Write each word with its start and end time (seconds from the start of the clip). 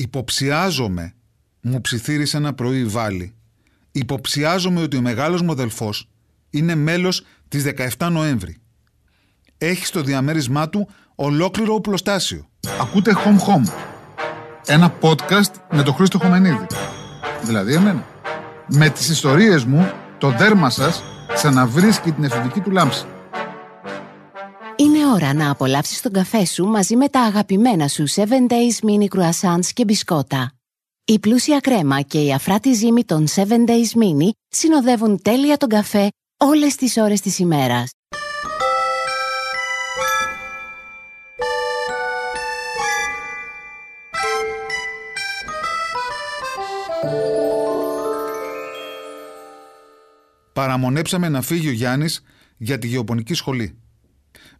Υποψιάζομαι, 0.00 1.14
μου 1.60 1.80
ψιθύρισε 1.80 2.36
ένα 2.36 2.52
πρωί 2.52 2.78
η 2.78 2.84
Βάλη, 2.84 3.34
υποψιάζομαι 3.92 4.82
ότι 4.82 4.96
ο 4.96 5.00
μεγάλος 5.00 5.42
μου 5.42 5.50
αδελφός 5.50 6.08
είναι 6.50 6.74
μέλος 6.74 7.24
της 7.48 7.64
17 7.98 8.08
Νοέμβρη. 8.10 8.56
Έχει 9.58 9.86
στο 9.86 10.02
διαμέρισμά 10.02 10.68
του 10.68 10.88
ολόκληρο 11.14 11.74
οπλοστάσιο. 11.74 12.48
Ακούτε 12.80 13.12
Home 13.14 13.38
Home. 13.38 13.72
Ένα 14.66 14.94
podcast 15.00 15.52
με 15.70 15.82
τον 15.82 15.94
Χρήστο 15.94 16.18
Χωμενίδη. 16.18 16.66
Δηλαδή 17.42 17.74
εμένα. 17.74 18.06
Με 18.66 18.88
τις 18.88 19.08
ιστορίες 19.08 19.64
μου, 19.64 19.92
το 20.18 20.30
δέρμα 20.30 20.70
σας 20.70 21.02
ξαναβρίσκει 21.34 22.12
την 22.12 22.24
εφηβική 22.24 22.60
του 22.60 22.70
λάμψη. 22.70 23.04
Είναι 25.10 25.24
ώρα 25.24 25.34
να 25.34 25.50
απολαύσεις 25.50 26.00
τον 26.00 26.12
καφέ 26.12 26.44
σου 26.44 26.64
μαζί 26.64 26.96
με 26.96 27.08
τα 27.08 27.20
αγαπημένα 27.20 27.88
σου 27.88 28.10
7 28.10 28.20
Days 28.22 28.88
Mini 28.88 29.18
Croissants 29.18 29.66
και 29.72 29.84
μπισκότα. 29.84 30.52
Η 31.04 31.18
πλούσια 31.18 31.60
κρέμα 31.60 32.00
και 32.00 32.20
η 32.24 32.32
αφράτη 32.32 32.72
ζύμη 32.72 33.04
των 33.04 33.26
7 33.28 33.40
Days 33.40 33.98
Mini 34.02 34.30
συνοδεύουν 34.48 35.22
τέλεια 35.22 35.56
τον 35.56 35.68
καφέ 35.68 36.08
όλες 36.36 36.74
τις 36.74 36.96
ώρες 36.96 37.20
της 37.20 37.38
ημέρας. 37.38 37.90
Παραμονέψαμε 50.52 51.28
να 51.28 51.42
φύγει 51.42 51.68
ο 51.68 51.72
Γιάννης 51.72 52.22
για 52.56 52.78
τη 52.78 52.86
γεωπονική 52.86 53.34
σχολή. 53.34 53.79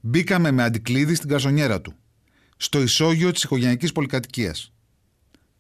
Μπήκαμε 0.00 0.50
με 0.50 0.62
αντικλείδι 0.62 1.14
στην 1.14 1.28
καζονιέρα 1.28 1.80
του, 1.80 1.94
στο 2.56 2.82
ισόγειο 2.82 3.30
της 3.32 3.42
οικογενειακής 3.42 3.92
πολυκατοικίας. 3.92 4.72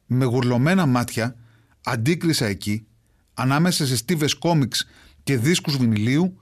Με 0.06 0.24
γουρλωμένα 0.24 0.86
μάτια 0.86 1.36
αντίκρισα 1.82 2.46
εκεί, 2.46 2.86
ανάμεσα 3.34 3.86
σε 3.86 3.96
στίβες 3.96 4.34
κόμιξ 4.34 4.88
και 5.22 5.36
δίσκους 5.36 5.76
βινιλίου, 5.76 6.40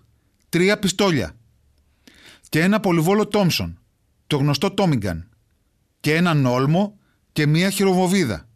τρία 0.49 0.79
πιστόλια 0.79 1.37
και 2.49 2.61
ένα 2.61 2.81
πολυβόλο 2.81 3.27
Τόμσον, 3.27 3.79
το 4.27 4.37
γνωστό 4.37 4.71
Τόμιγκαν, 4.71 5.29
και 6.01 6.15
έναν 6.15 6.47
όλμο 6.47 6.99
και 7.33 7.47
μία 7.47 7.71
χειροβοβίδα. 7.71 8.49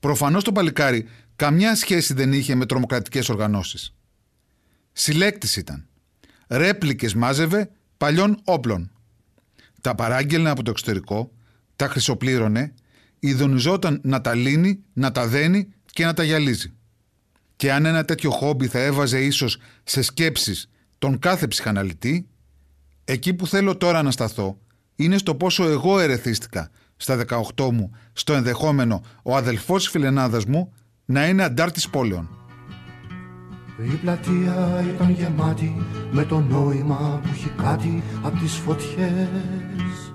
Προφανώς 0.00 0.44
το 0.44 0.52
παλικάρι 0.52 1.08
καμιά 1.36 1.76
σχέση 1.76 2.14
δεν 2.14 2.32
είχε 2.32 2.54
με 2.54 2.66
τρομοκρατικές 2.66 3.28
οργανώσεις. 3.28 3.94
Συλλέκτης 4.92 5.56
ήταν. 5.56 5.86
Ρέπλικες 6.48 7.14
μάζευε 7.14 7.70
παλιών 8.02 8.40
όπλων. 8.44 8.90
Τα 9.80 9.94
παράγγελνε 9.94 10.50
από 10.50 10.62
το 10.62 10.70
εξωτερικό, 10.70 11.30
τα 11.76 11.88
χρυσοπλήρωνε, 11.88 12.74
ειδονιζόταν 13.18 14.00
να 14.02 14.20
τα 14.20 14.34
λύνει, 14.34 14.82
να 14.92 15.12
τα 15.12 15.26
δένει 15.26 15.68
και 15.92 16.04
να 16.04 16.14
τα 16.14 16.22
γυαλίζει. 16.22 16.72
Και 17.56 17.72
αν 17.72 17.84
ένα 17.84 18.04
τέτοιο 18.04 18.30
χόμπι 18.30 18.66
θα 18.66 18.78
έβαζε 18.78 19.24
ίσως 19.24 19.58
σε 19.84 20.02
σκέψεις 20.02 20.70
τον 20.98 21.18
κάθε 21.18 21.46
ψυχαναλυτή, 21.46 22.28
εκεί 23.04 23.34
που 23.34 23.46
θέλω 23.46 23.76
τώρα 23.76 24.02
να 24.02 24.10
σταθώ 24.10 24.58
είναι 24.96 25.18
στο 25.18 25.34
πόσο 25.34 25.64
εγώ 25.64 26.00
ερεθίστηκα 26.00 26.70
στα 26.96 27.24
18 27.56 27.70
μου 27.72 27.90
στο 28.12 28.32
ενδεχόμενο 28.32 29.02
ο 29.22 29.36
αδελφός 29.36 29.88
φιλενάδας 29.88 30.44
μου 30.44 30.72
να 31.04 31.28
είναι 31.28 31.42
αντάρτης 31.42 31.88
πόλεων. 31.88 32.41
Η 33.84 33.94
πλατεία 33.94 34.84
ήταν 34.94 35.10
γεμάτη 35.10 35.76
με 36.10 36.24
το 36.24 36.40
νόημα 36.40 37.20
που 37.22 37.28
έχει 37.32 37.50
κάτι 37.62 38.02
από 38.22 38.38
τις 38.38 38.52
φωτιές. 38.52 40.12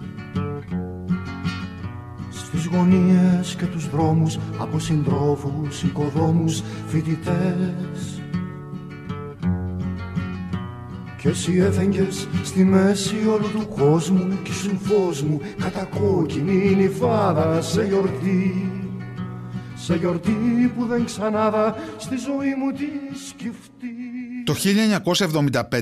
Στις 2.30 2.66
γωνίες 2.66 3.56
και 3.56 3.66
τους 3.66 3.90
δρόμους 3.90 4.38
από 4.60 4.80
συντρόφους, 4.80 5.84
οικοδόμους, 5.84 6.62
φοιτητές. 6.88 8.22
Κι 11.17 11.28
εσύ 11.28 11.58
έφεγγες 11.58 12.28
στη 12.44 12.64
μέση 12.64 13.16
όλου 13.34 13.49
του 13.52 13.67
κόσμου 13.67 14.28
κι 14.44 14.52
ήσουν 14.52 14.80
φως 14.80 15.23
μου 15.23 15.39
κατακόκκινη 15.58 16.76
νυφάδα 16.76 17.61
σε 17.61 17.84
γιορτή 17.84 18.77
σε 19.87 19.95
γιορτή 19.95 20.71
που 20.75 20.86
δεν 20.86 21.05
ξανάδα 21.05 21.75
στη 21.98 22.15
ζωή 22.17 22.55
μου 22.55 22.71
τη 22.71 22.86
σκεφτεί. 23.27 24.43
Το 24.45 24.55
1975, 25.70 25.81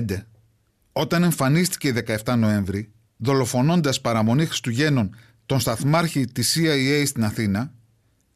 όταν 0.92 1.22
εμφανίστηκε 1.22 1.88
η 1.88 2.04
17 2.24 2.34
Νοέμβρη, 2.38 2.92
δολοφονώντας 3.16 4.00
παραμονή 4.00 4.46
Χριστουγέννων 4.46 5.14
τον 5.46 5.60
σταθμάρχη 5.60 6.24
της 6.24 6.58
CIA 6.58 7.02
στην 7.06 7.24
Αθήνα, 7.24 7.72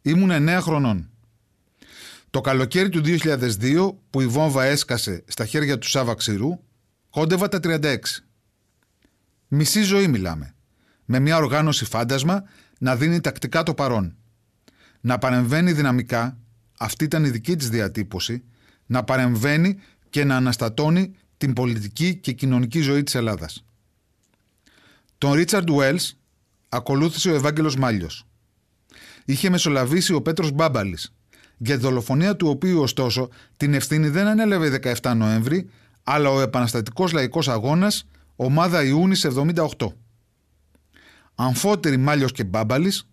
ήμουν 0.03 0.31
9 0.31 0.59
χρονών. 0.61 1.11
Το 2.31 2.41
καλοκαίρι 2.41 2.89
του 2.89 3.01
2002 3.05 3.95
που 4.11 4.21
η 4.21 4.27
βόμβα 4.27 4.65
έσκασε 4.65 5.25
στα 5.27 5.47
χέρια 5.47 5.79
του 5.79 5.89
Σάβα 5.89 6.15
Ξηρού, 6.15 6.61
κόντευα 7.11 7.49
τα 7.49 7.61
36. 7.63 7.97
Μισή 9.49 9.83
ζωή 9.83 10.09
μιλάμε. 10.09 10.55
Με 11.05 11.19
μια 11.19 11.37
οργάνωση 11.37 11.85
φάντασμα 11.85 12.43
να 12.79 12.97
δίνει 12.97 13.21
τακτικά 13.21 13.63
το 13.63 13.75
παρόν 13.75 14.15
να 15.01 15.19
παρεμβαίνει 15.19 15.73
δυναμικά, 15.73 16.37
αυτή 16.79 17.05
ήταν 17.05 17.25
η 17.25 17.29
δική 17.29 17.57
της 17.57 17.69
διατύπωση, 17.69 18.43
να 18.87 19.05
παρεμβαίνει 19.05 19.79
και 20.11 20.25
να 20.25 20.37
αναστατώνει 20.37 21.15
την 21.37 21.53
πολιτική 21.53 22.15
και 22.17 22.33
κοινωνική 22.33 22.81
ζωή 22.81 23.03
της 23.03 23.15
Ελλάδας. 23.15 23.65
Τον 25.19 25.33
Ρίτσαρντ 25.33 25.71
Ουέλς 25.71 26.17
ακολούθησε 26.69 27.31
ο 27.31 27.35
Ευάγγελος 27.35 27.77
Μάλιος. 27.77 28.25
Είχε 29.25 29.51
μεσολαβήσει 29.51 30.13
ο 30.13 30.23
Πέτρος 30.23 30.51
Μπάμπαλης, 30.51 31.15
για 31.57 31.77
τη 31.77 31.83
δολοφονία 31.83 32.37
του 32.37 32.49
οποίου 32.49 32.81
ωστόσο 32.81 33.29
την 33.57 33.75
ευθύνη 33.75 34.09
δεν 34.09 34.27
ανέλαβε 34.27 34.69
17 35.03 35.15
Νοέμβρη, 35.17 35.71
αλλά 36.03 36.31
ο 36.31 36.41
Επαναστατικός 36.41 37.13
Λαϊκός 37.13 37.49
Αγώνας, 37.49 38.07
ομάδα 38.37 38.85
Ιούνις 38.85 39.25
78. 39.25 39.95
Αμφότεροι 41.35 41.97
Μάλιος 41.97 42.33
και 42.33 42.45
Μπάμπαλης 42.45 43.10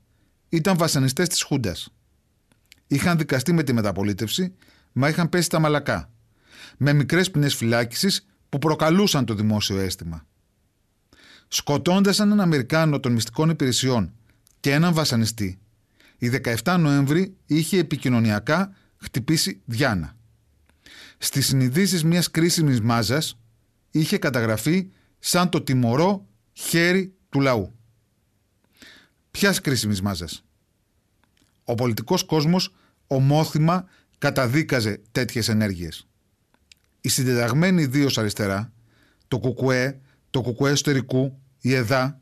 ήταν 0.50 0.78
βασανιστές 0.78 1.28
της 1.28 1.41
Χούντας. 1.41 1.90
Είχαν 2.88 3.18
δικαστεί 3.18 3.53
με 3.53 3.63
τη 3.63 3.74
μεταπολίτευση, 3.74 4.53
μα 4.91 5.09
είχαν 5.09 5.30
πέσει 5.30 5.50
τα 5.50 5.59
μαλακά. 5.59 6.12
Με 6.78 6.94
μικρές 6.94 7.31
ποινές 7.31 7.56
φυλάκισης 7.56 8.25
που 8.50 8.57
προκαλούσαν 8.57 9.25
το 9.25 9.34
δημόσιο 9.34 9.80
αίσθημα. 9.80 10.25
Σκοτώντας 11.47 12.19
έναν 12.19 12.41
Αμερικάνο 12.41 13.00
των 13.00 13.12
μυστικών 13.12 13.50
υπηρεσιών 13.50 14.13
και 14.59 14.72
έναν 14.72 14.94
βασανιστή, 14.94 15.59
η 16.18 16.30
17 16.63 16.78
Νοέμβρη 16.80 17.36
είχε 17.46 17.78
επικοινωνιακά 17.78 18.75
χτυπήσει 18.97 19.62
Διάνα. 19.66 20.16
Στις 21.18 21.47
συνειδήσεις 21.47 22.03
μιας 22.03 22.31
κρίσιμης 22.31 22.81
μάζας 22.81 23.40
είχε 23.91 24.18
καταγραφεί 24.18 24.91
σαν 25.19 25.50
το 25.50 25.62
τιμωρό 25.62 26.28
χέρι 26.53 27.13
του 27.30 27.40
λαού. 27.40 27.77
Ποιας 29.32 29.62
κρίσιμης 29.62 30.02
μάζας; 30.02 30.44
Ο 31.64 31.76
πολιτικός 31.76 32.24
κόσμος 32.24 32.74
ομόθυμα 33.08 33.86
καταδίκαζε 34.18 35.02
τέτοιες 35.12 35.50
ενέργειες. 35.50 36.08
Η 37.02 37.10
συντεταγμένη 37.10 37.82
ιδίως 37.82 38.18
αριστερά, 38.18 38.72
το 39.28 39.40
κουκουέ, 39.40 40.00
το 40.30 40.42
κουκουέ 40.42 40.72
εσωτερικού, 40.72 41.40
η 41.62 41.74
ΕΔΑ, 41.74 42.22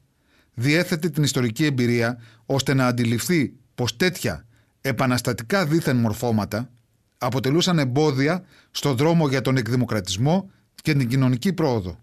διέθετε 0.53 1.09
την 1.09 1.23
ιστορική 1.23 1.65
εμπειρία 1.65 2.21
ώστε 2.45 2.73
να 2.73 2.87
αντιληφθεί 2.87 3.53
πως 3.75 3.95
τέτοια 3.95 4.45
επαναστατικά 4.81 5.65
δίθεν 5.65 5.97
μορφώματα 5.97 6.69
αποτελούσαν 7.17 7.79
εμπόδια 7.79 8.45
στο 8.71 8.93
δρόμο 8.93 9.27
για 9.27 9.41
τον 9.41 9.57
εκδημοκρατισμό 9.57 10.51
και 10.81 10.93
την 10.93 11.07
κοινωνική 11.07 11.53
πρόοδο. 11.53 11.99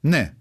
Ναι, 0.00 0.34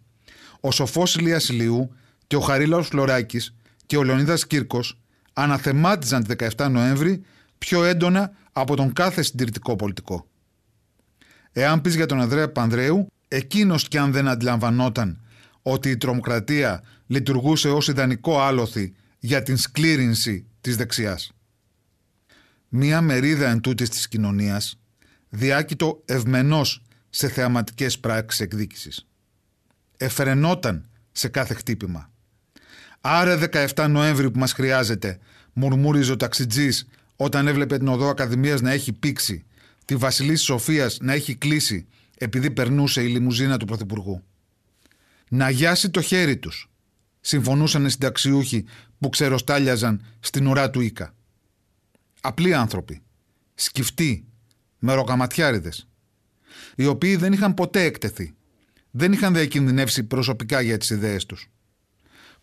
ο 0.59 0.71
σοφός 0.71 1.15
Ηλίας 1.15 1.49
Ηλιού 1.49 1.95
και 2.27 2.35
ο 2.35 2.39
Χαρίλαος 2.39 2.87
Φλωράκης 2.87 3.55
και 3.91 3.97
ο 3.97 4.03
Λεωνίδας 4.03 4.47
Κύρκος 4.47 5.01
αναθεμάτιζαν 5.33 6.23
τη 6.23 6.35
17 6.57 6.69
Νοέμβρη 6.71 7.23
πιο 7.57 7.83
έντονα 7.83 8.31
από 8.51 8.75
τον 8.75 8.93
κάθε 8.93 9.21
συντηρητικό 9.21 9.75
πολιτικό. 9.75 10.27
Εάν 11.51 11.81
πεις 11.81 11.95
για 11.95 12.05
τον 12.05 12.21
Ανδρέα 12.21 12.51
Πανδρέου, 12.51 13.07
εκείνος 13.27 13.87
κι 13.87 13.97
αν 13.97 14.11
δεν 14.11 14.27
αντιλαμβανόταν 14.27 15.21
ότι 15.61 15.89
η 15.89 15.97
τρομοκρατία 15.97 16.83
λειτουργούσε 17.07 17.69
ως 17.69 17.87
ιδανικό 17.87 18.41
άλοθη 18.41 18.93
για 19.19 19.43
την 19.43 19.57
σκλήρινση 19.57 20.45
της 20.61 20.75
δεξιάς. 20.75 21.31
Μία 22.67 23.01
μερίδα 23.01 23.49
εν 23.49 23.61
τούτης 23.61 23.89
της 23.89 24.07
κοινωνίας 24.07 24.79
διάκειτο 25.29 26.01
ευμενός 26.05 26.83
σε 27.09 27.29
θεαματικές 27.29 27.99
πράξεις 27.99 28.39
εκδίκησης. 28.39 29.07
Εφρενόταν 29.97 30.89
σε 31.11 31.27
κάθε 31.27 31.53
χτύπημα. 31.53 32.10
Άρα 33.01 33.39
17 33.51 33.87
Νοέμβρη 33.89 34.31
που 34.31 34.39
μας 34.39 34.53
χρειάζεται, 34.53 35.19
μουρμούριζε 35.53 36.11
ο 36.11 36.17
ταξιτζής 36.17 36.87
όταν 37.15 37.47
έβλεπε 37.47 37.77
την 37.77 37.87
οδό 37.87 38.09
Ακαδημίας 38.09 38.61
να 38.61 38.71
έχει 38.71 38.93
πήξει, 38.93 39.45
τη 39.85 39.95
Βασιλή 39.95 40.35
Σοφίας 40.35 40.97
να 41.01 41.13
έχει 41.13 41.35
κλείσει 41.35 41.87
επειδή 42.17 42.51
περνούσε 42.51 43.03
η 43.03 43.07
λιμουζίνα 43.07 43.57
του 43.57 43.65
Πρωθυπουργού. 43.65 44.23
Να 45.29 45.49
γιάσει 45.49 45.89
το 45.89 46.01
χέρι 46.01 46.37
τους, 46.37 46.69
συμφωνούσαν 47.21 47.85
οι 47.85 47.89
συνταξιούχοι 47.89 48.65
που 48.99 49.09
ξεροστάλιαζαν 49.09 50.05
στην 50.19 50.47
ουρά 50.47 50.69
του 50.69 50.81
Ίκα. 50.81 51.13
Απλοί 52.21 52.53
άνθρωποι, 52.53 53.01
σκυφτοί, 53.53 54.25
μεροκαματιάριδες, 54.79 55.87
οι 56.75 56.85
οποίοι 56.85 57.15
δεν 57.15 57.33
είχαν 57.33 57.53
ποτέ 57.53 57.83
εκτεθεί, 57.83 58.33
δεν 58.91 59.13
είχαν 59.13 59.33
διακινδυνεύσει 59.33 60.03
προσωπικά 60.03 60.61
για 60.61 60.77
τις 60.77 60.89
ιδέες 60.89 61.25
τους. 61.25 61.49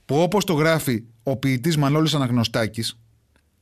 Που 0.08 0.20
όπως 0.20 0.44
το 0.44 0.52
γράφει 0.52 1.04
ο 1.22 1.36
ποιητής 1.36 1.76
Μανώλης 1.76 2.14
Αναγνωστάκης, 2.14 2.98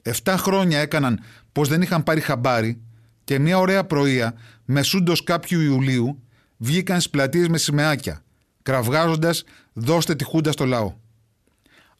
7 0.02 0.34
χρόνια 0.38 0.78
έκαναν 0.78 1.20
πως 1.52 1.68
δεν 1.68 1.82
είχαν 1.82 2.02
πάρει 2.02 2.20
χαμπάρι 2.20 2.80
και 3.24 3.38
μια 3.38 3.58
ωραία 3.58 3.84
πρωία, 3.84 4.34
μεσούντος 4.64 5.22
κάποιου 5.24 5.60
Ιουλίου, 5.60 6.22
βγήκαν 6.56 7.00
στις 7.00 7.10
πλατείες 7.10 7.48
με 7.48 7.58
σημαίακια, 7.58 8.22
κραυγάζοντας 8.62 9.44
«δώστε 9.72 10.14
τη 10.14 10.24
χούντα 10.24 10.52
στο 10.52 10.64
λαό». 10.64 10.94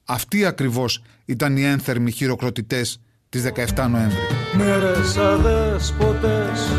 Αυτοί 0.05 0.45
ακριβώς 0.45 1.03
ήταν 1.25 1.57
οι 1.57 1.63
ένθερμοι 1.63 2.11
χειροκροτητές 2.11 3.01
της 3.29 3.43
17 3.43 3.89
Νοέμβρη. 3.89 4.19
Μέρες 4.57 5.17
αδέσποτες 5.17 6.71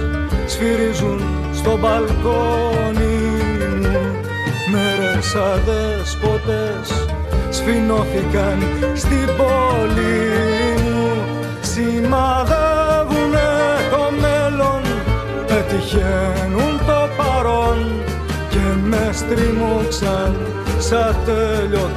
σφυρίζουν 0.47 1.21
στο 1.53 1.77
μπαλκόνι 1.77 3.05
μου 3.79 4.21
Μέρες 4.71 5.35
αδέσποτες 5.35 7.06
σφινώθηκαν 7.67 8.59
στην 8.95 9.25
πόλη 9.37 10.17
μου 10.83 11.11
Σημαδεύουνε 11.61 13.49
το 13.91 14.11
μέλλον, 14.21 14.81
πετυχαίνουν 15.47 16.77
το 16.77 17.09
παρόν 17.17 18.03
και 18.49 18.87
με 18.87 19.09
στριμώξαν 19.13 20.35
σαν 20.79 21.15
τέλειο 21.25 21.91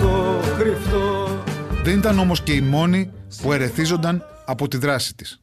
κρυφτό 0.59 1.43
Δεν 1.83 1.99
ήταν 1.99 2.19
όμως 2.19 2.43
και 2.43 2.53
οι 2.53 2.61
μόνοι 2.61 3.11
που 3.43 3.53
ερεθίζονταν 3.53 4.25
από 4.45 4.69
τη 4.69 4.77
δράση 4.77 5.15
της. 5.15 5.41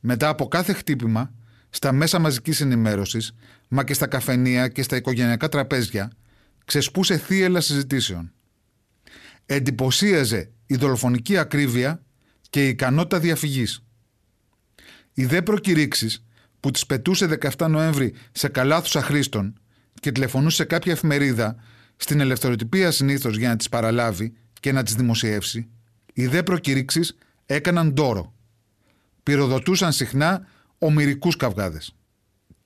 Μετά 0.00 0.28
από 0.28 0.48
κάθε 0.48 0.72
χτύπημα, 0.72 1.30
στα 1.70 1.92
μέσα 1.92 2.18
μαζικής 2.18 2.60
ενημέρωσης, 2.60 3.34
μα 3.68 3.84
και 3.84 3.94
στα 3.94 4.06
καφενεία 4.06 4.68
και 4.68 4.82
στα 4.82 4.96
οικογενειακά 4.96 5.48
τραπέζια, 5.48 6.10
ξεσπούσε 6.64 7.16
θύελα 7.16 7.60
συζητήσεων. 7.60 8.33
Εντυπωσίαζε 9.46 10.50
η 10.66 10.76
δολοφονική 10.76 11.38
ακρίβεια 11.38 12.02
και 12.50 12.66
η 12.66 12.68
ικανότητα 12.68 13.20
διαφυγής. 13.20 13.84
Οι 15.14 15.24
δε 15.24 15.42
προκηρύξεις 15.42 16.24
που 16.60 16.70
τις 16.70 16.86
πετούσε 16.86 17.38
17 17.58 17.68
Νοέμβρη 17.68 18.14
σε 18.32 18.48
καλάθους 18.48 18.96
αχρήστων 18.96 19.58
και 20.00 20.12
τηλεφωνούσε 20.12 20.56
σε 20.56 20.64
κάποια 20.64 20.92
εφημερίδα 20.92 21.56
στην 21.96 22.20
ελευθεροτυπία 22.20 22.90
συνήθως 22.90 23.36
για 23.36 23.48
να 23.48 23.56
τις 23.56 23.68
παραλάβει 23.68 24.34
και 24.60 24.72
να 24.72 24.82
τις 24.82 24.94
δημοσιεύσει, 24.94 25.68
οι 26.12 26.26
δε 26.26 26.42
προκηρύξεις 26.42 27.16
έκαναν 27.46 27.94
δώρο. 27.96 28.34
Πυροδοτούσαν 29.22 29.92
συχνά 29.92 30.46
ομυρικούς 30.78 31.36
καυγάδες. 31.36 31.96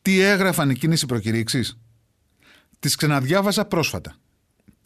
Τι 0.03 0.21
έγραφαν 0.21 0.71
εκείνες 0.71 1.03
οι 1.03 1.07
προκηρύξεις; 1.07 1.79
Τις 2.79 2.95
ξαναδιάβασα 2.95 3.65
πρόσφατα. 3.65 4.17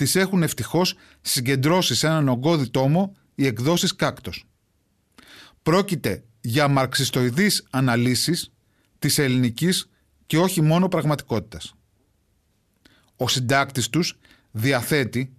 Τις 0.02 0.14
έχουν 0.14 0.42
ευτυχώς 0.42 0.94
συγκεντρώσει 1.20 1.94
σε 1.94 2.06
έναν 2.06 2.28
ογκώδη 2.28 2.68
τόμο 2.70 3.16
οι 3.34 3.46
εκδόσεις 3.46 3.96
κάκτος. 3.96 4.44
Πρόκειται 5.62 6.24
για 6.40 6.68
μαρξιστοειδείς 6.68 7.66
αναλύσεις 7.70 8.52
της 8.98 9.18
ελληνικής 9.18 9.90
και 10.26 10.38
όχι 10.38 10.60
μόνο 10.60 10.88
πραγματικότητας. 10.88 11.74
Ο 13.16 13.28
συντάκτης 13.28 13.88
τους 13.88 14.18
διαθέτει, 14.50 15.32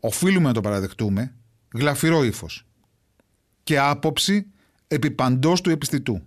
οφείλουμε 0.00 0.46
να 0.46 0.54
το 0.54 0.60
παραδεχτούμε, 0.60 1.34
γλαφυρό 1.74 2.24
ύφος 2.24 2.66
και 3.62 3.78
άποψη 3.78 4.46
επί 4.88 5.10
παντός 5.10 5.60
του 5.60 5.70
επιστητού. 5.70 6.22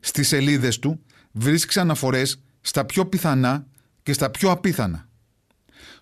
Στις 0.00 0.28
σελίδες 0.28 0.78
του 0.78 1.04
βρίσκει 1.32 1.78
αναφορές 1.78 2.42
στα 2.60 2.84
πιο 2.84 3.06
πιθανά 3.06 3.66
και 4.02 4.12
στα 4.12 4.30
πιο 4.30 4.50
απίθανα. 4.50 5.10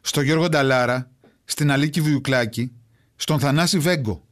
Στο 0.01 0.21
Γιώργο 0.21 0.49
Νταλάρα, 0.49 1.11
στην 1.45 1.71
Αλίκη 1.71 2.01
Βιουκλάκη, 2.01 2.73
στον 3.17 3.39
Θανάση 3.39 3.79
Βέγκο. 3.79 4.25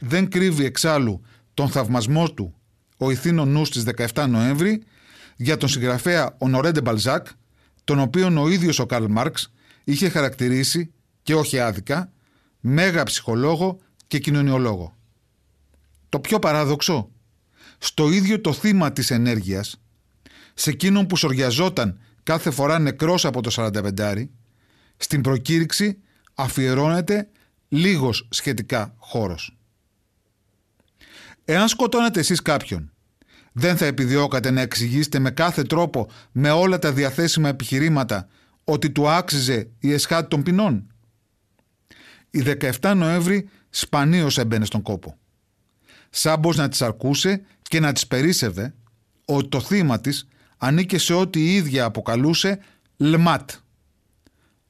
Δεν 0.00 0.28
κρύβει 0.28 0.64
εξάλλου 0.64 1.22
τον 1.54 1.70
θαυμασμό 1.70 2.30
του 2.30 2.54
ο 2.96 3.10
ηθήνο 3.10 3.44
νους 3.44 3.70
της 3.70 3.84
17 4.14 4.26
Νοέμβρη 4.28 4.82
για 5.36 5.56
τον 5.56 5.68
συγγραφέα 5.68 6.34
Ονορέντε 6.38 6.80
Μπαλζάκ, 6.80 7.26
τον 7.84 7.98
οποίον 7.98 8.36
ο 8.38 8.48
ίδιος 8.48 8.78
ο 8.78 8.86
Καρλ 8.86 9.04
Μάρξ 9.08 9.52
είχε 9.84 10.08
χαρακτηρίσει, 10.08 10.92
και 11.22 11.34
όχι 11.34 11.60
άδικα, 11.60 12.12
μέγα 12.60 13.02
ψυχολόγο 13.02 13.78
και 14.06 14.18
κοινωνιολόγο. 14.18 14.96
Το 16.08 16.20
πιο 16.20 16.38
παράδοξο, 16.38 17.10
στο 17.78 18.10
ίδιο 18.10 18.40
το 18.40 18.52
θύμα 18.52 18.92
της 18.92 19.10
ενέργειας, 19.10 19.80
σε 20.54 20.70
εκείνον 20.70 21.06
που 21.06 21.16
σοριαζόταν 21.16 22.00
κάθε 22.22 22.50
φορά 22.50 22.78
νεκρός 22.78 23.24
από 23.24 23.40
το 23.42 23.50
45 23.50 24.28
στην 25.04 25.20
προκήρυξη 25.20 25.98
αφιερώνεται 26.34 27.28
λίγος 27.68 28.28
σχετικά 28.30 28.94
χώρος. 28.96 29.56
Εάν 31.44 31.68
σκοτώνατε 31.68 32.20
εσείς 32.20 32.42
κάποιον, 32.42 32.92
δεν 33.52 33.76
θα 33.76 33.84
επιδιώκατε 33.84 34.50
να 34.50 34.60
εξηγήσετε 34.60 35.18
με 35.18 35.30
κάθε 35.30 35.62
τρόπο, 35.62 36.10
με 36.32 36.50
όλα 36.50 36.78
τα 36.78 36.92
διαθέσιμα 36.92 37.48
επιχειρήματα, 37.48 38.28
ότι 38.64 38.90
του 38.90 39.08
άξιζε 39.08 39.70
η 39.78 39.92
εσχάτη 39.92 40.28
των 40.28 40.42
ποινών. 40.42 40.86
Η 42.30 42.42
17 42.80 42.92
Νοέμβρη 42.96 43.48
σπανίως 43.70 44.38
έμπαινε 44.38 44.64
στον 44.64 44.82
κόπο. 44.82 45.18
Σάμπως 46.10 46.56
να 46.56 46.68
της 46.68 46.82
αρκούσε 46.82 47.42
και 47.62 47.80
να 47.80 47.92
της 47.92 48.06
περίσσευε 48.06 48.74
ότι 49.24 49.48
το 49.48 49.60
θύμα 49.60 50.00
της 50.00 50.28
ανήκε 50.58 50.98
σε 50.98 51.14
ό,τι 51.14 51.40
η 51.40 51.54
ίδια 51.54 51.84
αποκαλούσε 51.84 52.58
ΛΜΑΤ. 52.96 53.50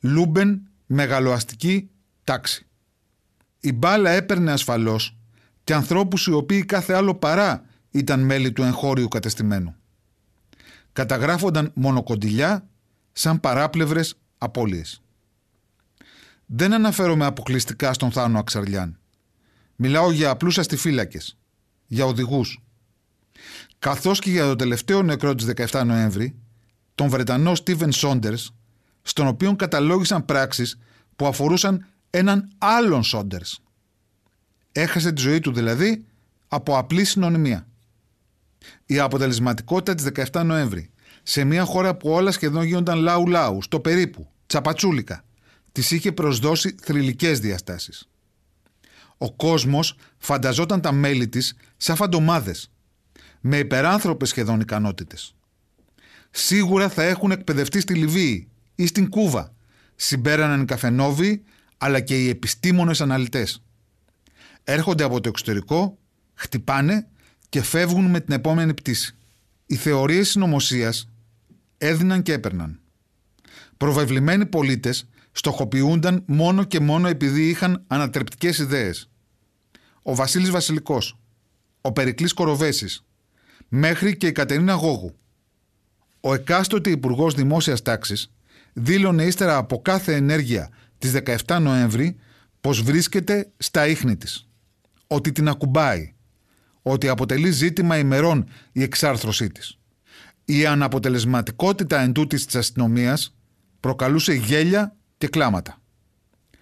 Λούμπεν 0.05 0.69
μεγαλοαστική 0.87 1.91
τάξη. 2.25 2.67
Η 3.61 3.73
μπάλα 3.73 4.11
έπαιρνε 4.11 4.53
ασφαλώς 4.53 5.17
και 5.65 5.75
ανθρώπους 5.75 6.27
οι 6.27 6.33
οποίοι 6.33 6.65
κάθε 6.65 6.93
άλλο 6.93 7.15
παρά 7.15 7.65
ήταν 7.91 8.21
μέλη 8.21 8.53
του 8.53 8.63
εγχώριου 8.63 9.09
κατεστημένου. 9.09 9.75
Καταγράφονταν 10.93 11.71
μονοκοντυλιά 11.75 12.69
σαν 13.13 13.41
παράπλευρες 13.41 14.15
απώλειες. 14.39 15.03
Δεν 16.47 16.73
αναφέρομαι 16.73 17.25
αποκλειστικά 17.25 17.93
στον 17.93 18.11
Θάνο 18.13 18.39
Αξαριάν. 18.39 18.99
Μιλάω 19.77 20.11
για 20.11 20.31
απλούς 20.31 20.59
αστιφύλακες, 20.59 21.39
για 21.87 22.05
οδηγούς. 22.05 22.63
Καθώς 23.79 24.19
και 24.19 24.31
για 24.31 24.45
το 24.45 24.57
τελευταίο 24.57 25.03
νεκρό 25.03 25.35
της 25.35 25.47
17 25.47 25.85
Νοέμβρη, 25.85 26.35
τον 26.95 27.09
Βρετανό 27.09 27.55
Στίβεν 27.55 27.93
Σόντερς, 27.93 28.55
στον 29.03 29.27
οποίο 29.27 29.57
καταλόγησαν 29.57 30.25
πράξεις 30.25 30.79
που 31.17 31.27
αφορούσαν 31.27 31.87
έναν 32.11 32.49
άλλον 32.59 33.03
Σόντερς. 33.03 33.63
Έχασε 34.73 35.13
τη 35.13 35.21
ζωή 35.21 35.41
του 35.41 35.53
δηλαδή 35.53 36.05
από 36.49 36.79
απλή 36.79 37.05
συνωνυμία. 37.05 37.67
Η 38.87 38.99
αποτελεσματικότητα 38.99 39.95
της 39.95 40.27
17 40.33 40.43
Νοέμβρη 40.45 40.91
σε 41.23 41.45
μια 41.45 41.65
χώρα 41.65 41.95
που 41.97 42.11
όλα 42.11 42.31
σχεδόν 42.31 42.63
γίνονταν 42.63 42.99
λαού-λαού, 42.99 43.63
στο 43.63 43.81
περίπου, 43.81 44.31
τσαπατσούλικα, 44.47 45.25
της 45.73 45.91
είχε 45.91 46.13
προσδώσει 46.13 46.75
θρηλυκές 46.83 47.41
διαστάσεις. 47.41 48.09
Ο 49.19 49.33
κόσμος 49.33 49.97
φανταζόταν 50.19 50.81
τα 50.81 50.93
μέλη 50.93 51.29
της 51.29 51.57
σαν 51.77 51.97
φαντομάδες, 51.97 52.71
με 53.41 53.59
υπεράνθρωπες 53.59 54.29
σχεδόν 54.29 54.61
ικανότητες. 54.61 55.35
Σίγουρα 56.31 56.89
θα 56.89 57.03
έχουν 57.03 57.31
εκπαιδευτεί 57.31 57.81
στη 57.81 57.95
Λιβύη 57.95 58.49
ή 58.75 58.87
στην 58.87 59.09
Κούβα, 59.09 59.55
συμπέραναν 59.97 60.63
οι 60.63 60.65
καφενόβοι 60.65 61.43
αλλά 61.79 62.01
και 62.01 62.23
οι 62.23 62.29
επιστήμονες 62.29 63.01
αναλυτές. 63.01 63.63
Έρχονται 64.65 65.05
από 65.05 65.21
το 65.21 65.29
εξωτερικό, 65.29 65.99
χτυπάνε 66.35 67.09
και 67.49 67.63
φεύγουν 67.63 68.11
με 68.11 68.21
την 68.21 68.35
επόμενη 68.35 68.75
πτήση. 68.75 69.17
Οι 69.67 69.75
θεωρίες 69.75 70.29
συνωμοσίας 70.29 71.09
έδιναν 71.79 72.23
και 72.23 72.33
έπαιρναν. 72.33 72.81
Προβεβλημένοι 73.77 74.47
πολίτες 74.47 75.09
στοχοποιούνταν 75.33 76.23
μόνο 76.27 76.65
και 76.65 76.81
μόνο 76.81 77.09
επειδή 77.09 77.49
είχαν 77.49 77.85
ανατρεπτικές 77.87 78.59
ιδέες. 78.59 79.11
Ο 80.03 80.15
Βασίλης 80.15 80.51
Βασιλικός, 80.51 81.19
ο 81.81 81.93
Περικλής 81.93 82.33
Κοροβέσης, 82.33 83.05
μέχρι 83.69 84.17
και 84.17 84.27
η 84.27 84.33
Κατερίνα 84.33 84.73
Γόγου. 84.73 85.17
Ο 86.21 86.35
εκάστοτε 86.35 86.91
Υπουργός 86.91 87.35
Δημόσιας 87.35 87.83
Τάξης 87.83 88.33
δήλωνε 88.73 89.25
ύστερα 89.25 89.57
από 89.57 89.83
κάθε 89.83 90.15
ενέργεια 90.15 90.69
της 90.99 91.13
17 91.47 91.59
Νοέμβρη 91.61 92.17
πως 92.61 92.83
βρίσκεται 92.83 93.51
στα 93.57 93.87
ίχνη 93.87 94.17
της. 94.17 94.49
Ότι 95.07 95.33
την 95.33 95.49
ακουμπάει. 95.49 96.15
Ότι 96.83 97.09
αποτελεί 97.09 97.51
ζήτημα 97.51 97.99
ημερών 97.99 98.49
η 98.73 98.83
εξάρθρωσή 98.83 99.49
της. 99.49 99.79
Η 100.45 100.67
αναποτελεσματικότητα 100.67 102.01
εντούτοις 102.01 102.45
της 102.47 102.55
αστυνομίας 102.55 103.37
προκαλούσε 103.81 104.33
γέλια 104.33 104.97
και 105.19 105.29
κλάματα. 105.29 105.81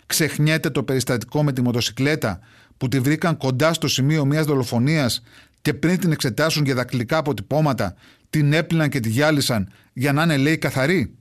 Ξεχνιέται 0.07 0.71
το 0.71 0.83
περιστατικό 0.83 1.45
με 1.45 1.53
τη 1.53 1.63
μοτοσυκλέτα 1.63 2.41
που 2.77 2.89
τη 2.89 3.01
βρήκαν 3.01 3.37
κοντά 3.37 3.73
στο 3.73 3.89
σημείο 3.89 4.25
μιας 4.25 4.47
δολοφονίας 4.47 5.23
και 5.63 5.75
πριν 5.75 5.99
την 5.99 6.13
εξετάσουν 6.13 6.65
για 6.65 6.75
δακτυλικά 6.75 7.17
αποτυπώματα 7.17 7.95
την 8.31 8.53
έπλυναν 8.53 8.89
και 8.89 9.01
τη 9.01 9.09
γυάλισαν 9.09 9.73
για 9.93 10.13
να 10.13 10.23
είναι 10.23 10.37
λέει 10.37 10.59
καθαρή. 10.59 11.15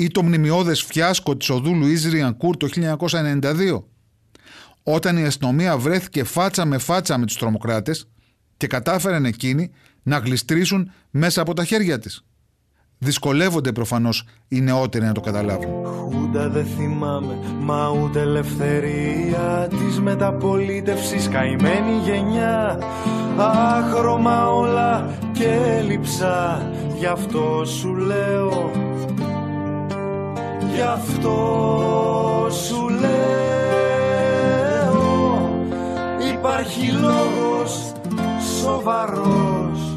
Ή 0.00 0.08
το 0.08 0.22
μνημειώδες 0.22 0.82
φιάσκο 0.82 1.36
της 1.36 1.50
οδού 1.50 1.74
Λουίζ 1.74 2.06
Ριανκούρ 2.06 2.56
το 2.56 2.68
1992 3.08 3.82
όταν 4.82 5.16
η 5.16 5.24
αστυνομία 5.24 5.76
βρέθηκε 5.76 6.24
φάτσα 6.24 6.64
με 6.64 6.78
φάτσα 6.78 7.18
με 7.18 7.26
τους 7.26 7.36
τρομοκράτες 7.36 8.08
και 8.56 8.66
κατάφεραν 8.66 9.24
εκείνοι 9.24 9.70
να 10.02 10.18
γλιστρήσουν 10.18 10.90
μέσα 11.10 11.40
από 11.40 11.54
τα 11.54 11.64
χέρια 11.64 11.98
της. 11.98 12.24
Δυσκολεύονται 12.98 13.72
προφανώς 13.72 14.26
οι 14.48 14.60
νεότεροι 14.60 15.04
να 15.04 15.12
το 15.12 15.20
καταλάβουν. 15.20 15.84
Χούντα 15.84 16.48
δεν 16.48 16.66
θυμάμαι, 16.66 17.38
μα 17.60 17.90
ούτε 17.90 18.20
ελευθερία 18.20 19.68
της 19.70 20.00
μεταπολίτευσης 20.00 21.28
καημένη 21.28 21.92
γενιά 22.04 22.78
Άχρωμα 23.36 24.52
όλα 24.52 25.18
και 25.32 25.48
έλειψα, 25.78 26.62
γι' 26.98 27.06
αυτό 27.06 27.62
σου 27.64 27.94
λέω 27.94 28.87
Γι' 30.78 30.84
αυτό 30.84 31.36
σου 32.66 32.88
λέω. 32.88 34.18
Υπάρχει 36.32 36.90
λόγος 36.90 37.92
σοβαρός. 38.60 39.96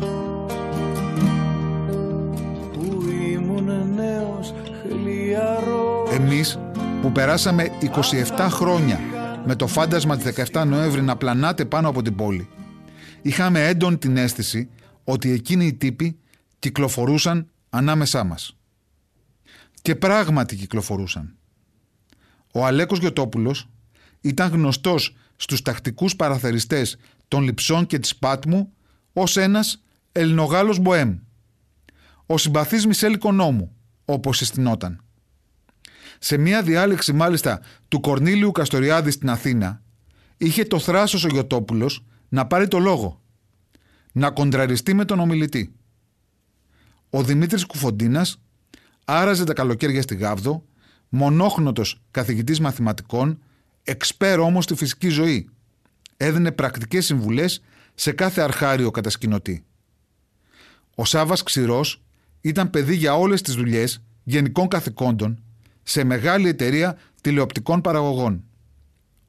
Που 2.74 3.04
ήμουν 3.32 3.94
νέος 3.96 4.54
χλιαρός. 4.82 6.10
Εμείς 6.12 6.60
που 7.02 7.12
περάσαμε 7.12 7.72
27 8.38 8.48
χρόνια 8.50 9.00
με 9.46 9.56
το 9.56 9.68
φάντασμα 9.68 10.18
της 10.18 10.26
17 10.52 10.66
Νοέμβρη 10.66 11.02
να 11.02 11.16
πλανάτε 11.16 11.66
πάνω 11.66 11.90
από 11.90 12.02
την 12.02 12.16
πόλη 12.16 12.50
είχαμε 13.22 13.68
έντονη 13.68 13.98
την 13.98 14.18
αίσθηση 14.18 14.70
ότι 15.04 15.32
εκείνοι 15.32 15.66
οι 15.66 15.74
τύποι 15.74 16.18
κυκλοφορούσαν 16.60 17.48
ανάμεσά 17.70 18.24
μας. 18.24 18.56
Και 19.82 19.96
πράγματι 19.96 20.56
κυκλοφορούσαν. 20.56 21.36
Ο 22.54 22.66
Αλέκος 22.66 23.00
Γιωτόπουλος 23.00 23.70
ήταν 24.22 24.52
γνωστός 24.52 25.16
στους 25.36 25.62
τακτικούς 25.62 26.16
παραθεριστές 26.16 26.98
των 27.28 27.44
Λιψών 27.44 27.86
και 27.86 28.00
της 28.00 28.16
Πάτμου 28.16 28.74
ως 29.14 29.38
ένας 29.38 29.84
Ελληνογάλος 30.12 30.80
Μποέμ. 30.80 31.18
Ο 32.26 32.38
συμπαθής 32.38 32.86
Μισελ 32.86 33.14
Οικονόμου, 33.14 33.76
όπως 34.06 34.38
συστηνόταν. 34.38 35.04
Σε 36.20 36.38
μια 36.38 36.64
διάλεξη 36.64 37.14
μάλιστα 37.14 37.62
του 37.88 38.00
Κορνίλιου 38.00 38.52
Καστοριάδη 38.52 39.12
στην 39.12 39.30
Αθήνα, 39.30 39.82
είχε 40.38 40.64
το 40.64 40.80
θράσος 40.80 41.24
ο 41.24 41.28
Γιωτόπουλος 41.28 42.06
να 42.30 42.48
πάρει 42.48 42.68
το 42.68 42.80
λόγο. 42.80 43.22
Να 44.12 44.32
κοντραριστεί 44.32 44.94
με 44.94 45.06
τον 45.06 45.20
ομιλητή. 45.20 45.76
Ο 47.10 47.24
Δημήτρης 47.24 47.66
Κουφοντίνας 47.66 48.42
άραζε 49.05 49.43
τα 49.43 49.53
καλοκαίρια 49.53 50.01
στη 50.01 50.15
Γάβδο, 50.15 50.65
μονόχνοτος 51.10 52.01
καθηγητής 52.12 52.60
μαθηματικών, 52.60 53.39
εξπέρ 53.84 54.39
όμως 54.39 54.63
στη 54.63 54.75
φυσική 54.75 55.10
ζωή. 55.10 55.50
Έδινε 56.17 56.51
πρακτικές 56.51 57.05
συμβουλές 57.05 57.62
σε 57.93 58.12
κάθε 58.12 58.41
αρχάριο 58.41 58.91
κατασκηνωτή. 58.91 59.63
Ο 60.96 61.05
Σάβας 61.05 61.43
Ξηρός 61.43 62.01
ήταν 62.41 62.70
παιδί 62.70 62.96
για 62.96 63.15
όλες 63.15 63.41
τις 63.41 63.55
δουλειές 63.55 64.01
γενικών 64.24 64.67
καθηκόντων 64.67 65.43
σε 65.84 66.03
μεγάλη 66.03 66.48
εταιρεία 66.48 66.98
τηλεοπτικών 67.22 67.81
παραγωγών. 67.81 68.43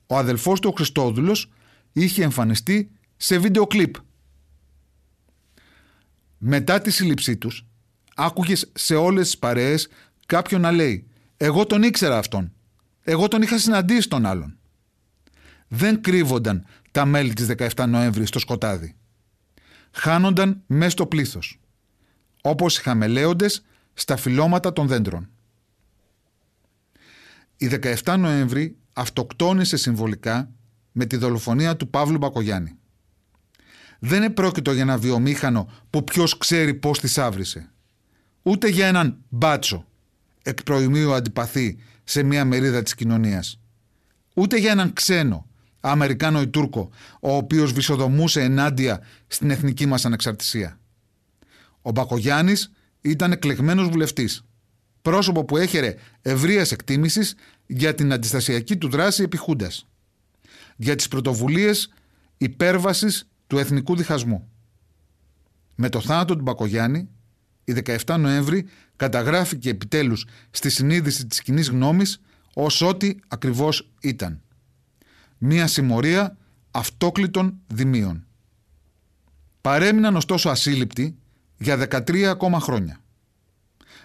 Ο 0.07 0.17
αδελφός 0.17 0.61
του 0.61 0.69
ο 0.73 0.76
Χριστόδουλος 0.76 1.50
είχε 1.93 2.23
εμφανιστεί 2.23 2.91
σε 3.17 3.38
βίντεο 3.38 3.67
κλιπ. 3.67 3.95
Μετά 6.38 6.81
τη 6.81 6.91
σύλληψή 6.91 7.37
τους, 7.37 7.67
άκουγες 8.14 8.71
σε 8.75 8.95
όλες 8.95 9.25
τις 9.25 9.38
παρέες 9.38 9.88
κάποιον 10.26 10.61
να 10.61 10.71
λέει 10.71 11.07
«Εγώ 11.37 11.66
τον 11.66 11.83
ήξερα 11.83 12.19
αυτόν. 12.19 12.52
Εγώ 13.02 13.28
τον 13.28 13.42
είχα 13.42 13.59
συναντήσει 13.59 14.09
τον 14.09 14.26
άλλον». 14.26 14.57
Δεν 15.69 16.00
κρύβονταν 16.00 16.64
τα 16.90 17.04
μέλη 17.04 17.33
της 17.33 17.47
17 17.47 17.87
Νοέμβρης 17.88 18.28
στο 18.28 18.38
σκοτάδι. 18.38 18.97
Χάνονταν 19.92 20.62
μέσα 20.66 20.90
στο 20.90 21.07
πλήθος. 21.07 21.61
Όπως 22.42 22.78
οι 22.78 22.83
χαμελέοντες 22.83 23.64
στα 23.95 24.16
φυλώματα 24.16 24.73
των 24.73 24.87
δέντρων. 24.87 25.31
Η 27.57 27.66
17 28.04 28.16
Νοέμβρη 28.19 28.76
αυτοκτόνησε 28.92 29.76
συμβολικά 29.76 30.50
με 30.92 31.07
τη 31.07 31.16
δολοφονία 31.16 31.76
του 31.76 31.88
Παύλου 31.88 32.19
Μπακογιάννη. 32.19 32.76
Δεν 33.99 34.23
επρόκειτο 34.23 34.73
για 34.73 34.83
ένα 34.83 34.99
βιομήχανο 34.99 35.71
που 35.90 36.04
ποιος 36.04 36.38
ξέρει 36.38 36.75
πώς 36.75 37.00
τη 37.00 37.21
άβρισε. 37.21 37.73
Ούτε 38.43 38.69
για 38.69 38.87
έναν 38.87 39.19
μπάτσο 39.29 39.87
εκ 40.43 40.63
προημίου 40.63 41.13
αντιπαθή 41.13 41.79
σε 42.05 42.23
μια 42.23 42.45
μερίδα 42.45 42.83
της 42.83 42.95
κοινωνίας. 42.95 43.61
Ούτε 44.35 44.59
για 44.59 44.71
έναν 44.71 44.93
ξένο, 44.93 45.47
Αμερικάνο 45.81 46.41
ή 46.41 46.49
Τούρκο, 46.49 46.91
ο 47.21 47.35
οποίος 47.35 47.73
βυσοδομούσε 47.73 48.41
ενάντια 48.43 49.03
στην 49.27 49.51
εθνική 49.51 49.87
μας 49.87 50.05
ανεξαρτησία. 50.05 50.79
Ο 51.83 51.91
Μπακογιάννης 51.91 52.73
ήταν 53.01 53.33
εκλεγμένος 53.33 53.89
βουλευτής. 53.89 54.45
Πρόσωπο 55.03 55.45
που 55.45 55.57
έχερε 55.57 55.95
ευρείας 56.23 56.73
εκτίμησης 56.73 57.35
για 57.67 57.95
την 57.95 58.13
αντιστασιακή 58.13 58.77
του 58.77 58.89
δράση 58.89 59.23
επιχούντας 59.23 59.87
για 60.77 60.97
τις 60.97 61.09
πρωτοβουλίες 61.09 61.93
υπέρβασης 62.37 63.29
του 63.47 63.59
εθνικού 63.59 63.97
διχασμού. 63.97 64.49
Με 65.75 65.89
το 65.89 66.01
θάνατο 66.01 66.37
του 66.37 66.43
Μπακογιάννη, 66.43 67.09
η 67.73 67.83
17 68.07 68.17
Νοέμβρη 68.19 68.67
καταγράφηκε 68.97 69.71
επιτέλους 69.71 70.26
στη 70.50 70.71
συνείδηση 70.71 71.26
της 71.26 71.43
κοινής 71.43 71.69
γνώμης 71.69 72.21
ως 72.55 72.81
ό,τι 72.81 73.14
ακριβώς 73.29 73.91
ήταν. 74.00 74.41
Μία 75.38 75.67
συμμορία 75.67 76.37
αυτόκλητων 76.71 77.61
δημίων. 77.67 78.26
Παρέμειναν 79.61 80.17
ωστόσο 80.17 80.49
ασύλληπτοι 80.49 81.17
για 81.59 81.76
13 81.76 82.23
ακόμα 82.23 82.61
χρόνια. 82.61 83.00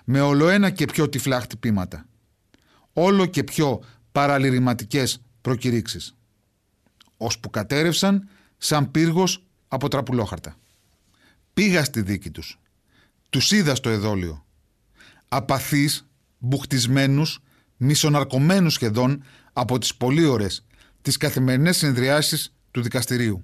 Με 0.04 0.22
ολοένα 0.22 0.70
και 0.70 0.86
πιο 0.86 1.10
τυφλά 1.10 1.42
χτυπήματα. 1.42 2.06
Όλο 2.94 3.26
και 3.26 3.44
πιο 3.44 3.84
παραλυρηματικές 4.12 5.22
προκηρύξεις 5.42 6.18
ώσπου 7.18 7.50
κατέρευσαν 7.50 8.30
σαν 8.58 8.92
πύργος 8.92 9.44
από 9.68 9.88
τραπουλόχαρτα. 9.88 10.56
Πήγα 11.54 11.84
στη 11.84 12.02
δίκη 12.02 12.32
τους. 12.32 12.60
Τους 13.30 13.52
είδα 13.52 13.76
στο 13.76 13.90
εδόλιο. 13.90 14.46
Απαθείς, 15.28 16.08
μπουχτισμένους, 16.38 17.40
μισοναρκωμένους 17.78 18.74
σχεδόν 18.74 19.24
από 19.54 19.78
τις 19.78 19.96
πολύ 19.96 20.26
ώρες 20.26 20.66
τις 21.02 21.18
καθημερινές 21.18 21.78
συνεδριάσεις 21.78 22.54
του 22.72 22.82
δικαστηρίου. 22.82 23.44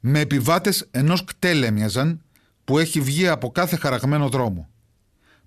Με 0.00 0.20
επιβάτες 0.20 0.88
ενός 0.90 1.24
κτέλε 1.24 1.70
μοιάζαν 1.70 2.22
που 2.64 2.78
έχει 2.78 3.00
βγει 3.00 3.28
από 3.28 3.50
κάθε 3.50 3.76
χαραγμένο 3.76 4.28
δρόμο, 4.28 4.68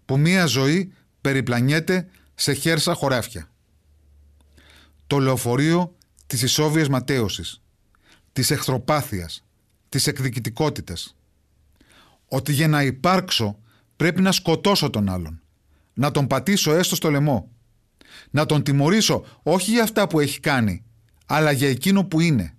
που 0.05 0.17
μία 0.17 0.45
ζωή 0.45 0.93
περιπλανιέται 1.21 2.07
σε 2.35 2.53
χέρσα 2.53 2.93
χωράφια. 2.93 3.51
Το 5.07 5.19
λεωφορείο 5.19 5.95
της 6.27 6.41
ισόβιας 6.41 6.89
ματέωσης, 6.89 7.61
της 8.33 8.51
εχθροπάθειας, 8.51 9.43
της 9.89 10.07
εκδικητικότητας. 10.07 11.16
Ότι 12.27 12.53
για 12.53 12.67
να 12.67 12.83
υπάρξω 12.83 13.59
πρέπει 13.95 14.21
να 14.21 14.31
σκοτώσω 14.31 14.89
τον 14.89 15.09
άλλον, 15.09 15.41
να 15.93 16.11
τον 16.11 16.27
πατήσω 16.27 16.73
έστω 16.73 16.95
στο 16.95 17.11
λαιμό, 17.11 17.51
να 18.29 18.45
τον 18.45 18.63
τιμωρήσω 18.63 19.25
όχι 19.43 19.71
για 19.71 19.83
αυτά 19.83 20.07
που 20.07 20.19
έχει 20.19 20.39
κάνει, 20.39 20.83
αλλά 21.25 21.51
για 21.51 21.69
εκείνο 21.69 22.03
που 22.03 22.19
είναι. 22.19 22.55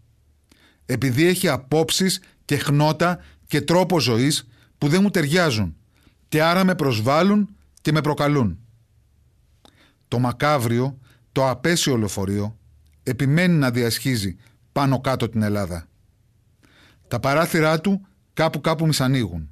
Επειδή 0.87 1.27
έχει 1.27 1.49
απόψεις 1.49 2.21
και 2.45 2.57
χνότα 2.57 3.19
και 3.47 3.61
τρόπο 3.61 4.01
ζωής 4.01 4.49
που 4.79 4.89
δεν 4.89 5.03
μου 5.03 5.11
ταιριάζουν 5.11 5.77
και 6.29 6.43
άρα 6.43 6.65
με 6.65 6.75
προσβάλλουν 6.75 7.49
και 7.81 7.93
με 7.93 8.01
προκαλούν. 8.01 8.59
Το 10.09 10.19
μακάβριο, 10.19 10.99
το 11.33 11.49
απέσιο 11.49 11.97
λεωφορείο, 11.97 12.59
επιμένει 13.03 13.55
να 13.55 13.71
διασχίζει 13.71 14.37
πάνω 14.73 15.01
κάτω 15.01 15.29
την 15.29 15.43
Ελλάδα. 15.43 15.89
Τα 17.09 17.21
παράθυρά 17.21 17.81
του 17.81 18.07
κάπου 18.33 18.61
κάπου 18.61 18.87
μισανοίγουν. 18.87 19.51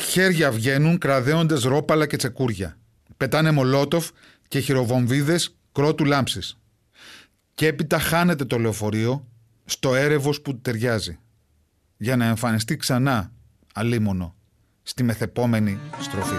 Χέρια 0.00 0.50
βγαίνουν 0.50 0.98
κραδέοντες 0.98 1.62
ρόπαλα 1.62 2.06
και 2.06 2.16
τσεκούρια. 2.16 2.78
Πετάνε 3.16 3.50
μολότοφ 3.50 4.10
και 4.48 4.60
χειροβομβίδες 4.60 5.56
κρότου 5.72 6.04
λάμψης. 6.04 6.58
Και 7.54 7.66
έπειτα 7.66 7.98
χάνεται 7.98 8.44
το 8.44 8.58
λεωφορείο 8.58 9.26
στο 9.64 9.94
έρευος 9.94 10.40
που 10.40 10.58
ταιριάζει. 10.58 11.18
Για 11.96 12.16
να 12.16 12.24
εμφανιστεί 12.24 12.76
ξανά, 12.76 13.32
αλίμονο, 13.74 14.34
στη 14.82 15.02
μεθεπόμενη 15.02 15.78
στροφή. 16.00 16.36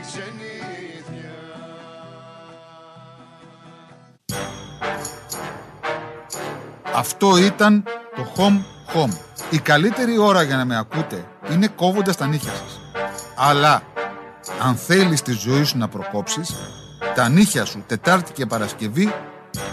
Τη 0.00 0.06
ξενήθεια 0.06 1.30
Αυτό 6.94 7.36
ήταν 7.36 7.84
το 8.16 8.32
Home 8.36 8.62
Home. 8.94 9.16
Η 9.50 9.58
καλύτερη 9.58 10.18
ώρα 10.18 10.42
για 10.42 10.56
να 10.56 10.64
με 10.64 10.78
ακούτε 10.78 11.26
είναι 11.50 11.68
κόβοντας 11.68 12.16
τα 12.16 12.26
νύχια 12.26 12.52
σας. 12.52 12.80
Αλλά 13.36 13.82
αν 14.62 14.76
θέλεις 14.76 15.22
τη 15.22 15.32
ζωή 15.32 15.64
σου 15.64 15.78
να 15.78 15.88
προκόψεις, 15.88 16.54
τα 17.14 17.28
νύχια 17.28 17.64
σου 17.64 17.84
Τετάρτη 17.86 18.32
και 18.32 18.46
Παρασκευή 18.46 19.12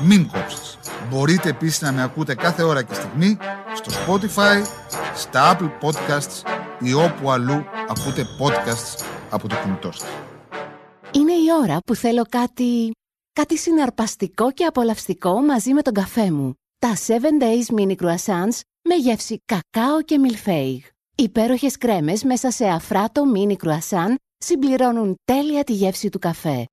μην 0.01 0.27
κόψεις. 0.27 0.77
Μπορείτε 1.09 1.49
επίσης 1.49 1.81
να 1.81 1.91
με 1.91 2.03
ακούτε 2.03 2.35
κάθε 2.35 2.63
ώρα 2.63 2.83
και 2.83 2.93
στιγμή 2.93 3.37
στο 3.73 3.91
Spotify, 4.05 4.65
στα 5.15 5.57
Apple 5.57 5.71
Podcasts 5.81 6.49
ή 6.79 6.93
όπου 6.93 7.31
αλλού 7.31 7.65
ακούτε 7.89 8.25
podcasts 8.39 9.16
από 9.29 9.47
το 9.47 9.55
κινητό 9.63 9.91
σας. 9.91 10.09
Είναι 11.11 11.31
η 11.31 11.45
ώρα 11.61 11.77
που 11.85 11.95
θέλω 11.95 12.23
κάτι... 12.29 12.91
κάτι 13.33 13.57
συναρπαστικό 13.57 14.51
και 14.51 14.65
απολαυστικό 14.65 15.41
μαζί 15.41 15.73
με 15.73 15.81
τον 15.81 15.93
καφέ 15.93 16.31
μου. 16.31 16.53
Τα 16.79 16.95
7 17.07 17.11
Days 17.41 17.79
Mini 17.79 17.95
Croissants 17.95 18.59
με 18.89 18.95
γεύση 18.95 19.37
κακάο 19.45 20.01
και 20.01 20.17
μιλφέιγ. 20.17 20.81
Υπέροχες 21.15 21.77
κρέμες 21.77 22.23
μέσα 22.23 22.51
σε 22.51 22.67
αφράτο 22.67 23.23
mini 23.35 23.55
croissant 23.65 24.15
συμπληρώνουν 24.37 25.15
τέλεια 25.23 25.63
τη 25.63 25.73
γεύση 25.73 26.09
του 26.09 26.19
καφέ. 26.19 26.65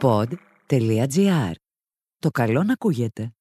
Pod.gr. 0.00 1.52
Το 2.18 2.30
καλό 2.30 2.62
να 2.62 2.72
ακούγεται. 2.72 3.35